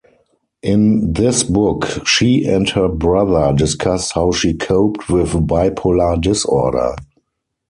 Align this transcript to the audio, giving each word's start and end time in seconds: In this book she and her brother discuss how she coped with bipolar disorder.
In 0.63 1.13
this 1.13 1.43
book 1.43 1.85
she 2.07 2.47
and 2.47 2.67
her 2.69 2.87
brother 2.87 3.53
discuss 3.55 4.09
how 4.13 4.31
she 4.31 4.55
coped 4.55 5.09
with 5.11 5.33
bipolar 5.45 6.19
disorder. 6.19 6.95